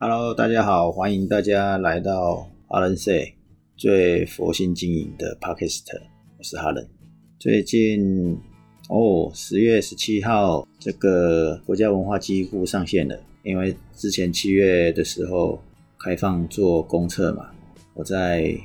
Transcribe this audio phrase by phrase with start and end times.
[0.00, 3.34] Hello，大家好，欢迎大家来到哈伦 C
[3.76, 5.86] 最佛心经营的 Podcast，
[6.38, 6.88] 我是哈伦。
[7.36, 8.38] 最近
[8.88, 13.18] 哦，十月十七号，这个国家文化机库上线了。
[13.42, 15.60] 因为之前七月的时候
[15.98, 17.50] 开放做公测嘛，
[17.94, 18.56] 我在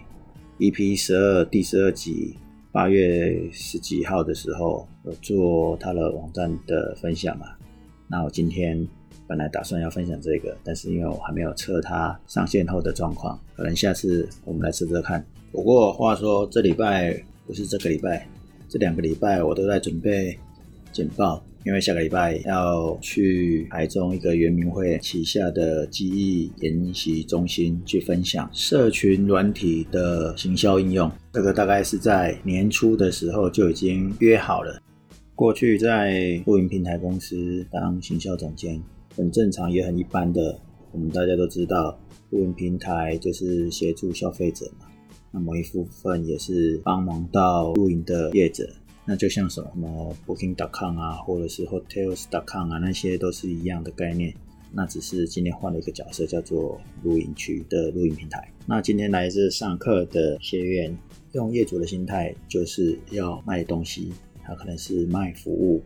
[0.59, 2.37] EP 十二第十二集
[2.71, 7.47] 八月十几号的时候有做他的网站的分享嘛。
[8.07, 8.87] 那我今天。
[9.27, 15.25] 本来打算要分享这个，但是因为我还没有测它上线后的状况，可能下次我们来测测看。
[15.51, 18.27] 不过话说，这礼拜不是这个礼拜，
[18.67, 20.37] 这两个礼拜我都在准备
[20.91, 31.11] 简报，因为下个礼拜要去台中一个原民会旗下的记忆研习中心去分享社群软体的行销应用。
[31.31, 34.81] 这个大概是在年初的时候就已经约好了。
[35.35, 38.81] 过去在露营平台公司当行销总监。
[39.15, 40.59] 很正常，也很一般的。
[40.91, 41.97] 我们大家都知道，
[42.31, 44.87] 露营平台就是协助消费者嘛。
[45.31, 48.69] 那某一部分也是帮忙到露营的业者。
[49.05, 54.33] 那就像什么，什么 Booking.com 啊，或者是 Hotels.com 啊，那些都是一样的概念。
[54.71, 58.51] 那只是今天换了一个角色，叫做露营区的露营平台。
[58.65, 60.97] 那今天来自上课的学员，
[61.33, 64.11] 用业主的心态，就是要卖东西。
[64.43, 65.83] 他可能是卖服务，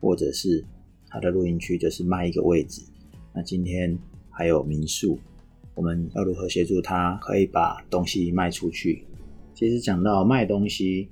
[0.00, 0.64] 或者是。
[1.08, 2.82] 他的露营区就是卖一个位置，
[3.32, 3.96] 那今天
[4.28, 5.18] 还有民宿，
[5.74, 9.04] 我们要如何协助他可以把东西卖出去？
[9.54, 11.08] 其实讲到卖东西，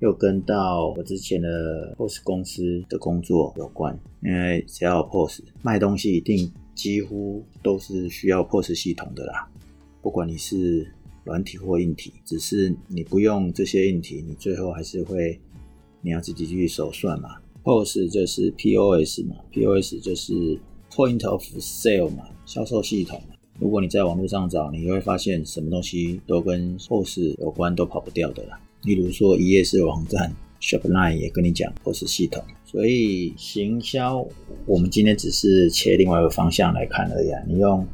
[0.00, 9.50] 又跟到我之前的 POS 公司的工作有关，因为只要 POS 卖东西，一定几乎都是需要 POS 系统的啦，
[10.02, 10.86] 不管你是
[11.24, 15.40] 软体或硬体，只是你不用这些硬体，你最后还是会
[16.00, 17.30] 你要自己去手算嘛。
[17.64, 20.58] POS 就是 POS 嘛，POS 就是
[20.90, 23.20] Point of Sale 嘛，销售系统。
[23.60, 28.58] 如果你在网络上找，你会发现什么东西都跟 POS 有关，都跑不掉的啦。
[28.84, 32.42] 例如说一页式网站，Shopline 也跟你讲 POS 系统。
[32.64, 34.26] 所以行销，
[34.64, 37.42] 我们今天只是切另外一个方向来看而已啊。
[37.46, 37.86] 你用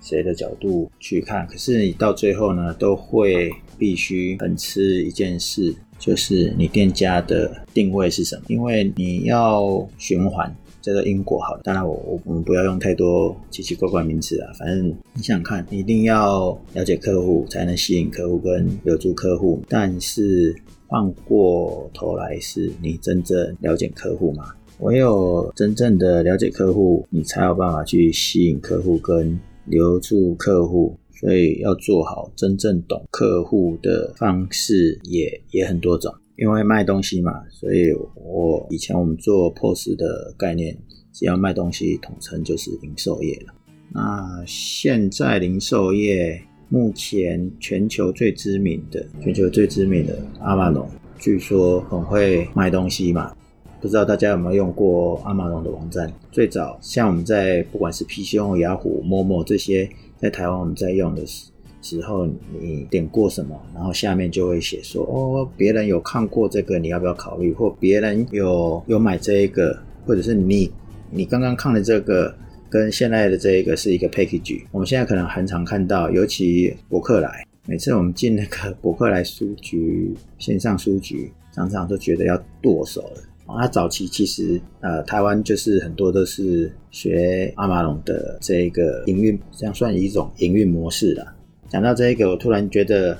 [0.00, 5.74] 谁的角度去看，可是你到最后呢，都会必须很吃一件事。
[6.00, 8.42] 就是你店家的定位是什么？
[8.48, 11.60] 因为你要循环这个因果好了。
[11.62, 14.50] 当然我，我我们不要用太多奇奇怪怪名词啊。
[14.58, 19.62] 反正你想看，一定要了解客户，才能吸引客户跟留住客户。
[19.68, 20.56] 但是
[20.86, 24.54] 换过头来，是你真正了解客户吗？
[24.78, 30.96] 唯有真正的了解客户，你才有办法去吸引客户跟留住客户。
[31.20, 40.74] 所以要做好真正懂客户的方式也也很多种，因为卖东西嘛，所以我以前我们做 POS 的概念，
[41.12, 43.52] 只要卖东西统称就是零售业了。
[43.92, 50.86] 那现在零售业目前全球最知名的，全球最知名的 Amazon，
[51.18, 53.36] 据说很会卖东西嘛，
[53.78, 56.10] 不知道大家有没有用过 Amazon 的网站？
[56.32, 59.86] 最早像我们在不管是 PC 用雅虎、陌陌这些。
[60.20, 61.50] 在台湾我们在用的时
[61.82, 62.26] 时候，
[62.60, 67.54] 你点过什么，然后下面就会写说，哦，别人有看过这个，你要不要考虑？
[67.54, 70.70] 或别人有有买这一个，或者是你
[71.10, 72.34] 你刚刚看的这个
[72.68, 74.62] 跟现在的这一个是一个 package。
[74.72, 83.22] 我们现在可能很常看到，尤其博客来，每次我们进那个博客来书局线上书局，常常都觉得要剁手了。
[83.58, 91.34] 它早期其实，呃，台湾就是很多都是学阿玛龙的这一个营运，这样算一种营运模式啦。
[91.68, 93.16] 讲到这一个，我突然觉得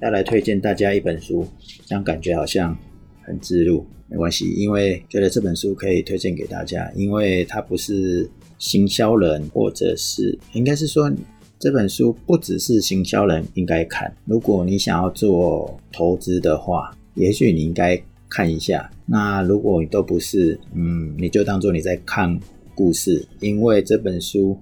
[0.00, 1.46] 要来推荐大家一本书，
[1.84, 2.76] 这样感觉好像
[3.22, 8.28] 很自入，没关系，因为觉得这本书可以推荐给大家，因为它不是
[8.58, 11.12] 行销人，或者是应该是说
[11.58, 18.00] 这本书不只是行销人应该看，如果你想要做投资的话，也许你应该。
[18.28, 22.38] 看一下，那如果你都不是，嗯，你就当做你在看
[22.74, 24.58] 故事，因为这本书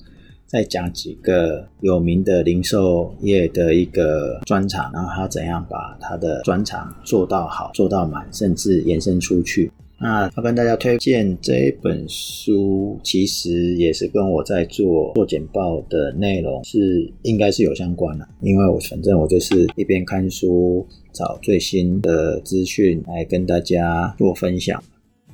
[0.46, 9.70] 在讲几个有名的零售业的一个专场，然后他怎样把他的专场做到好，做到满，甚至延伸出去。
[10.04, 24.84] 那要跟大家推荐这一本书，其实也是跟我在做做简报的内容是应该是有相关的，因为我反正我就是一边看书，找最新的资讯来跟大家做分享。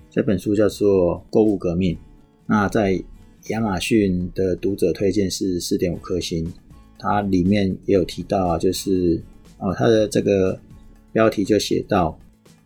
[0.08, 1.92] 这本书叫做《购物革命》，
[2.46, 2.92] 那在
[3.48, 6.46] 亚马逊的读者推荐是四点五颗星，
[6.96, 9.20] 它里面也有提到啊，就是
[9.58, 10.56] 哦，它的这个
[11.12, 12.16] 标题就写到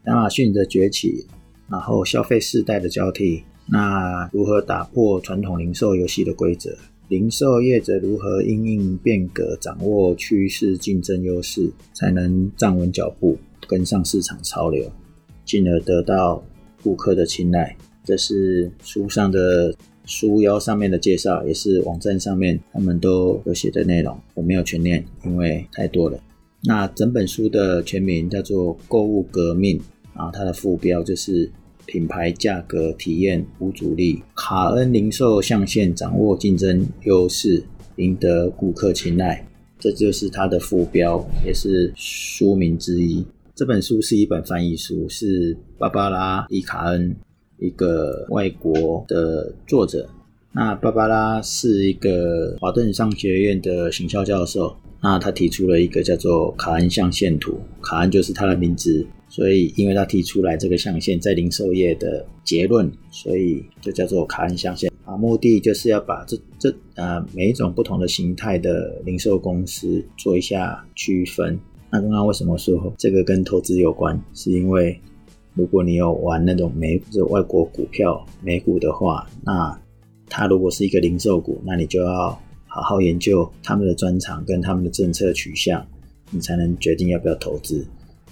[0.05, 1.25] 亚马逊的崛起。
[1.69, 6.77] 然后消费世代的交替，那如何打破传统零售游戏的规则？
[7.09, 13.37] 零售业者如何因应变革，掌握趋势竞争优势，才能站稳脚步，
[13.69, 14.91] 跟上市场潮流，
[15.45, 16.43] 进而得到
[16.83, 17.77] 顾客的青睐。
[18.05, 19.75] 这是书上的
[20.07, 24.19] 书腰上面的介绍，也是网站上面他们都有写的内容。
[24.33, 26.19] 我没有全念，因为太多了。
[26.63, 29.79] 那整本书的全名叫做《购物革命》，
[30.15, 31.51] 啊它的副标就是
[31.87, 37.63] “品牌价格体验无阻力，卡恩零售象限掌握竞争优势，
[37.97, 39.47] 赢得顾客青睐”。
[39.79, 43.25] 这就是它的副标，也是书名之一。
[43.55, 47.15] 这本书是一本翻译书，是芭芭拉·伊卡恩。
[47.61, 50.07] 一个外国的作者，
[50.53, 71.59] 那芭芭拉是一个华顿商学院的行销教授，那他提出了一个叫做卡恩象限图，卡恩就是他的名字，所以因为他提出来这个象限在零售业的结论，所以就叫做卡恩象限啊，目的就是要把这这呃每一种不同的形态的零售公司做一下区分。
[71.91, 74.23] 那刚刚为什么说这个跟投资有关？
[74.35, 75.01] 是因为
[75.55, 79.77] 如果你有玩那种美就外国股票美股的话，那
[80.29, 82.31] 它如果是一个零售股，那你就要
[82.69, 85.85] 好好研究他们的专长跟他们的政策取向，
[86.31, 87.85] 你才能决定要不要投资。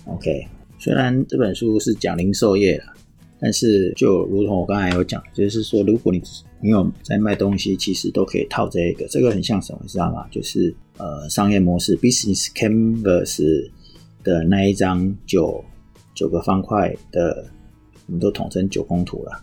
[0.07, 0.47] OK，
[0.83, 2.85] 虽然这本书是讲零售业的，
[3.39, 6.21] 但是就如同我刚才有讲，就是说如果你
[6.61, 9.07] 你有在卖东西，其实都可以套这个。
[9.07, 10.27] 这个很像什么，知道吗？
[10.33, 13.71] 就是呃商业模式 Business Canvas
[14.25, 15.65] 的那一张九。
[16.15, 17.47] 九个方块的，
[18.07, 19.43] 我们都统称九宫图了。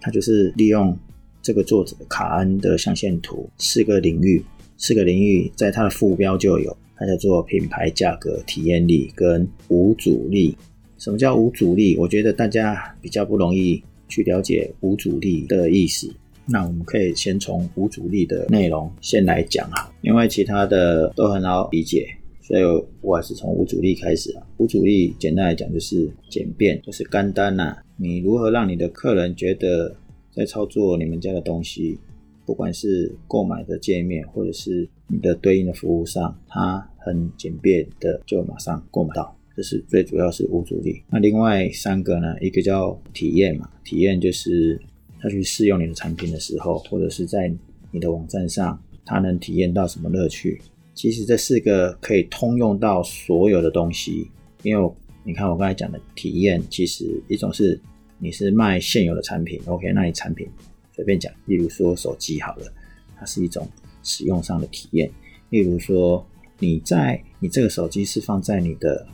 [0.00, 0.96] 它就是利用
[1.42, 4.42] 这个作者卡恩的象限图，四个领域，
[4.78, 10.56] 四个领域在它的副标就有，它叫做品牌、价格、体验力跟无阻力。
[10.98, 11.96] 什么叫无阻力？
[11.96, 16.12] 我觉得大家比较不容易去了解无阻力的意思。
[16.46, 22.08] 那我们可以先从无阻力的内容先来讲啊，因为其他的都很好理解。
[22.40, 22.62] 所以
[23.00, 24.46] 我还是从无阻力开始啊。
[24.58, 27.76] 无阻力简单来讲就是简便，就是干单呐。
[27.96, 29.92] 你如何让你的客人觉得
[30.30, 31.98] 在操作你们家的东西，
[32.46, 41.02] 不管是购买的界面或者是你的对应的服务上，它很简便的就马上购买到，这是最主要是无阻力。
[41.10, 44.80] 那另外三个呢，一个叫体验嘛，体验就是
[45.20, 47.52] 他去试用你的产品的时候，或者是在
[47.90, 50.60] 你的网站上，他能体验到什么乐趣。
[50.94, 54.30] 其实这四个可以通用到所有的东西，
[54.62, 54.90] 因为
[55.24, 57.78] 你看我刚才讲的体验，其实一种是
[58.18, 60.48] 你是卖现有的产品，OK，那你产品
[60.96, 62.72] 随便讲，例如说手机好了，
[63.16, 63.68] 它是一种
[64.02, 65.08] 使用上的体验。
[65.50, 66.26] 例如说
[66.58, 69.06] 你在你这个手机是放在你的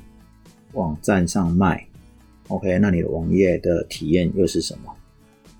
[0.74, 1.84] 网站上卖
[2.46, 4.94] ，OK，那你的网页的体验又是什么？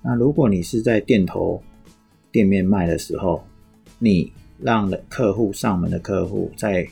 [0.01, 1.61] 那如果你是在店头
[2.31, 3.43] 店面卖的时候，
[3.99, 6.87] 你让的客户上门的客户在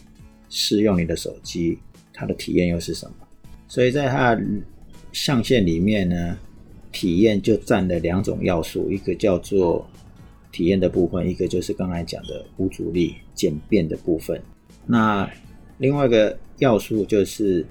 [0.50, 1.80] 试用你的手机，
[2.14, 3.16] 他的体验又是什么？
[3.70, 4.38] 所以在它
[5.14, 6.38] 象限里面呢，
[6.92, 9.88] 体验就占了两种要素，一个叫做
[10.52, 14.42] 体验的部分，一个就是刚才讲的无阻力、简便的部分。
[14.86, 15.30] 那
[15.78, 17.66] 另外一个要素就是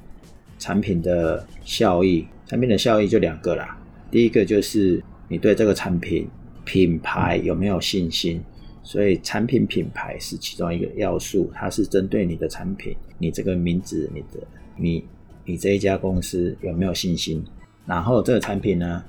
[0.58, 3.78] 产品的效益，产品的效益就两个啦。
[4.10, 6.26] 第一个就是你对这个产品
[6.64, 8.40] 品牌有没有信心？
[8.82, 15.04] 所以产品品牌是其中一个要素，它是针对你的产品，你这个名字，你的你
[15.44, 17.44] 你这一家公司有没有信心？
[17.86, 19.02] 然后这个产品呢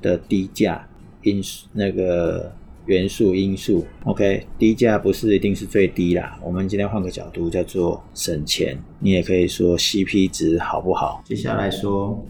[0.00, 0.86] 的低价
[1.22, 2.52] 因素那个
[2.86, 6.38] 元素因素，OK，低价不是一定是最低啦。
[6.42, 11.22] 我们今天换个角度叫做省钱，你也可以说 CP 值好不好？
[11.24, 12.22] 接下来说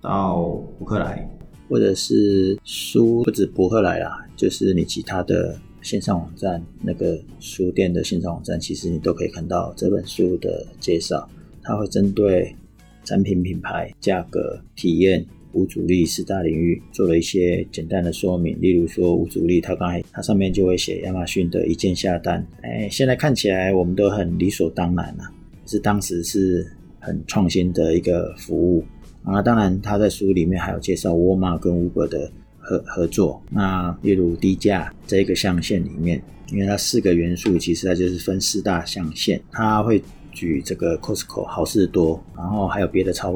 [0.00, 0.36] 到
[0.78, 1.28] 博客来，
[1.68, 5.58] 或者是书不止博客来啦，就是你其他的。
[5.82, 11.28] 线上网站那个书店的线上网站，其实你都可以看到这本书的介绍。
[11.60, 12.54] 它会针对
[13.02, 18.60] 产品、品牌、价格、体验、无阻力四大领域做了一些简单的说明。
[18.60, 22.46] 例如说无阻力，它刚才它上面就会写亚马逊的一键下单。
[22.62, 25.24] 哎，现在看起来我们都很理所当然了，
[25.66, 26.66] 是当时是
[27.00, 28.84] 很创新的一个服务
[29.24, 29.40] 啊。
[29.40, 32.30] 当然，它在书里面还有介绍沃尔玛跟 Uber 的。
[32.64, 39.42] 合合作，那例如低价这个象限里面，因为它四个元素，其实它就是分四大象限。
[39.50, 43.32] 它会举这个 Costco 好事多，然后还有别的超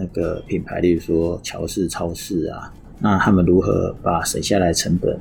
[0.00, 5.18] 那个品牌，例如说乔氏超市啊，那他们如何把省下来成本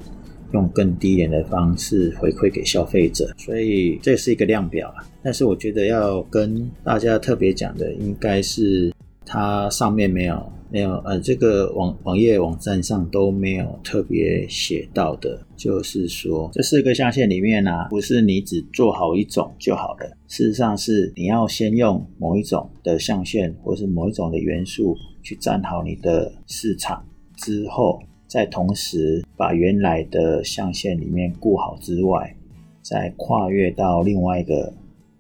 [0.54, 3.30] 用更低廉的方式回馈给消费者？
[3.38, 5.04] 所以这是一个量表啊。
[5.22, 8.94] 但是我觉得要跟大家特别讲的，应该是
[9.26, 27.04] 它上面没有没有，呃，这个网网页网站上都没有特别写到的，就是说这四个象限里面啊，不是你只做好一种就好了，事实上是你要先用某一种的象限或是某一种的元素去站好你的市场，
[27.36, 32.36] 之后再同时把原来的象限里面顾好之外，
[32.84, 34.72] 再跨越到另外一个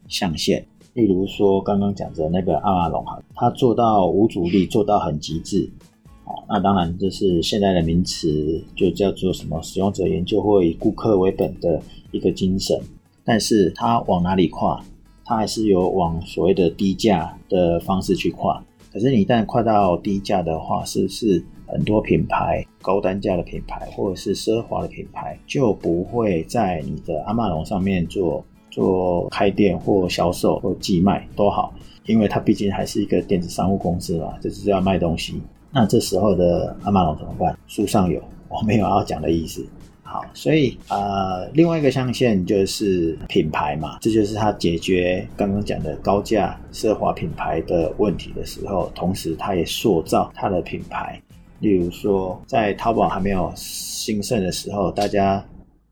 [0.08, 0.64] 象限。
[1.00, 5.70] 例如说，刚刚讲的那个阿玛龙哈，它做到无阻力，做到很极致，
[6.26, 12.78] 哦，那当然这是现在的名词，就叫做什么使用者研究或以顾客为本的一个精神。
[13.24, 14.84] 但是它往哪里跨？
[15.24, 18.62] 它还是有往所谓的低价的方式去跨。
[18.92, 28.44] 可是你一旦跨到低价的话，是不是很多品牌高单价的品牌或者是奢华的品牌就不会在你的阿玛龙上面做？
[28.70, 31.74] 做开店或销售或寄卖都好，
[32.06, 35.42] 因为它毕竟还是一个电子商务公司嘛，就是要卖东西。
[35.72, 37.58] 那这时候的阿玛龙怎么办？
[37.68, 39.66] 书上有，我没有要讲的意思。
[40.02, 51.22] 好，所以呃，另外一个象限就是品牌嘛，这就是它解决刚刚讲的高价奢华品牌的问题的时候，同时它也塑造它的品牌。
[51.60, 55.44] 例如说，在淘宝还没有兴盛的时候，大家。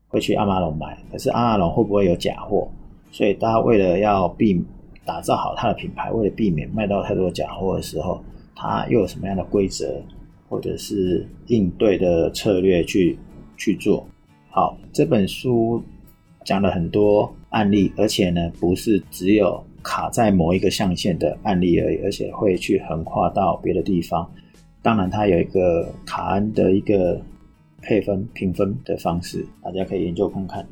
[0.08, 2.66] 会去阿玛龙买，可是阿玛龙会不会有假货？
[3.10, 4.64] 所以大家为了要避
[5.04, 8.22] 打造好它的品牌，为了避免卖到太多假货的时候，
[8.54, 10.02] 它又有什么样的规则
[10.48, 13.18] 或者是应对的策略去
[13.56, 14.06] 去做？
[14.50, 15.82] 好，这本书
[16.42, 24.26] 讲了很多案例，而且呢，不是只有卡在某一个象限的案例而已，而且会去横跨到别的地方。
[24.80, 27.20] 当然，它有一个卡恩的一个。
[27.80, 30.66] 配分评分的方式，大家可以研究看看。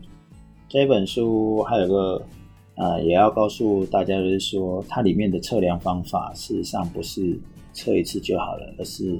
[0.68, 2.26] 这本书还有个
[2.74, 7.38] 呃，也要告诉大家，就是说它里面的测量方法，事实上不是
[7.72, 9.18] 测一次就好了，而是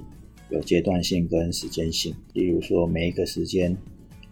[0.51, 2.15] 有阶段性跟时间性。
[2.35, 3.75] 例如说，每一个时间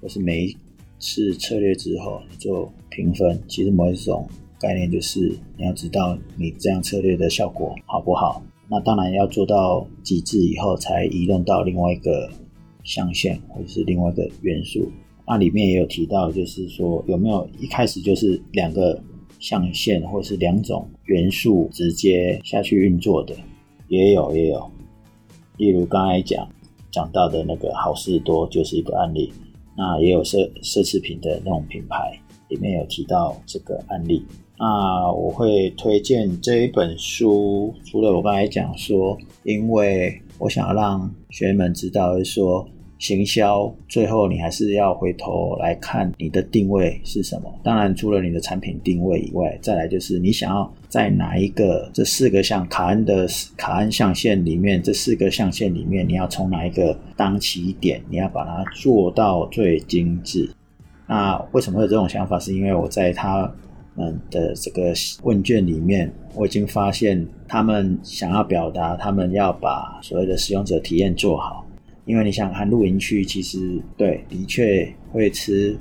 [0.02, 0.56] 或是每一
[0.98, 5.20] 次策略之后做评分，其实某一种概念就是
[5.56, 8.42] 你要知道你这样策略的效果好不好。
[8.68, 12.28] 那当然要做到极致以后，才移动到另外一个。
[12.84, 14.88] 象限或者是另外一个元素，
[15.26, 19.02] 那里面也有提到，就是说有没有一开始就是两个
[19.40, 23.34] 象限或者是两种元素直接下去运作的，
[23.88, 24.70] 也有也有。
[25.56, 26.46] 例如刚才讲
[26.90, 29.32] 讲到的那个好事多就是一个案例，
[29.76, 34.24] 那也有奢奢侈品的那种品牌，里面有提到这个案例。
[34.58, 42.68] 那我会推荐这一本书，除了我刚才讲说，因为我想要让学员们知道，就是说。
[42.98, 47.52] 行销最后你还是要回头来看你的定位是什么。
[47.62, 60.50] 当然，除了你的产品定位以外，再来就是你想要在哪一个这四个像卡恩的卡恩象限里面，这四个象限里面，你要从哪一个当起点，你要把它做到最精致。
[61.06, 62.38] 那为什么会有这种想法？
[62.38, 63.52] 是因为我在他
[63.94, 71.63] 们的这个问卷里面，我已经发现他们想要表达，他们要把所谓的使用者体验做好。
[72.06, 75.76] 因为你想看露营区，其实对，的确会吃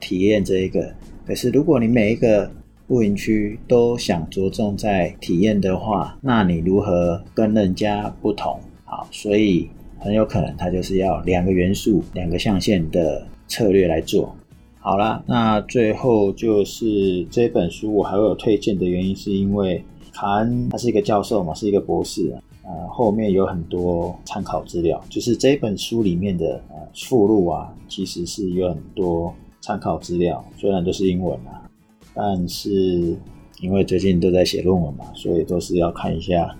[0.00, 0.94] 体验这一个。
[1.26, 2.50] 可是如果你每一个
[2.86, 8.58] 露营区都想着重在体验的话，那你如何跟人家不同？
[8.84, 9.68] 好，所以
[9.98, 14.34] 很有可能它就是要两个元素、两个象限的策略来做。
[14.78, 22.40] 好啦，那最后就是这本书我还会有推荐的原因，是因为卡恩他是一个教授嘛，是一个博士啊。
[22.68, 31.70] 呃，后面有很多参考资料，就是这本书里面的呃附录啊，其实是有很多参考资料，虽然都是英文啊，
[32.12, 33.16] 但是
[33.60, 36.56] 因为最近都在写论文嘛，所以都是要看一下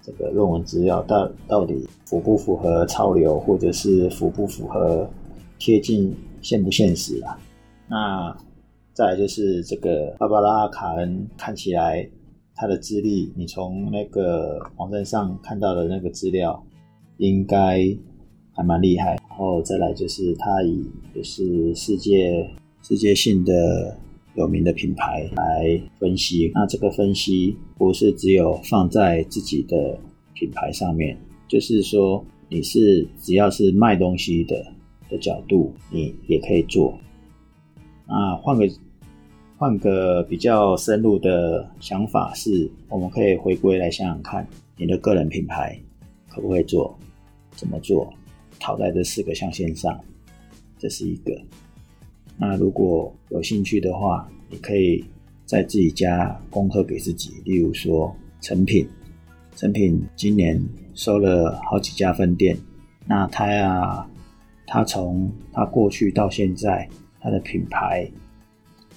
[0.00, 5.06] 这个论文资料到到底符不符合潮流，或者是符不符合
[5.58, 7.38] 贴近现不现实啊。
[7.88, 8.34] 那
[8.94, 12.08] 再就是这个芭芭拉卡恩看起来。
[12.54, 16.64] 他的资历，你从那个网站上看到的那个资料，
[17.16, 17.80] 应该
[18.52, 19.16] 还蛮厉害。
[19.28, 22.48] 然后再来就是他以就是世界
[22.82, 23.98] 世界性的
[24.34, 26.52] 有名的品牌来分析。
[26.54, 29.98] 那这个分析不是只有放在自己的
[30.34, 31.18] 品牌上面，
[31.48, 34.64] 就是说你是只要是卖东西的
[35.08, 36.98] 的角度，你也可以做。
[38.06, 38.68] 那换个。
[39.62, 44.44] 换个比较深入的想法是，我们可以回归来想想看，
[44.76, 45.78] 你的个人品牌
[46.28, 46.98] 可不可以做？
[47.52, 48.12] 怎么做？
[48.58, 49.96] 套在这四个象限上，
[50.80, 51.40] 这是一个。
[52.36, 55.04] 那如果有兴趣的话，你可以
[55.46, 58.84] 在自己家功课给自己，例如说成品，
[59.54, 60.60] 诚品今年
[60.92, 62.58] 收了好几家分店，
[63.06, 64.04] 那他呀，
[64.66, 66.88] 他从他过去到现在，
[67.20, 68.10] 他的品牌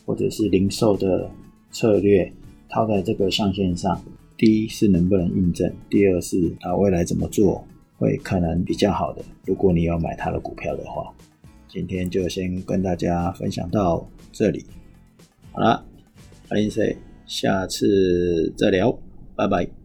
[0.06, 1.30] 或者是零售的
[1.72, 2.32] 策略
[2.70, 4.02] 套在这个象限上，
[4.38, 7.66] 第一是能不能印证，第二是它未来怎么做
[7.98, 9.24] 会可能比较好的。
[9.46, 11.14] 如果你要买它的股票的话，
[11.68, 14.66] 今天就先跟大家分享到这里。
[15.52, 15.84] 好了，
[16.50, 16.96] 阿林 Sir，
[17.26, 18.98] 下次再聊，
[19.36, 19.85] 拜拜。